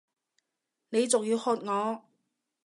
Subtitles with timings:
[0.89, 2.05] 你仲要喝我！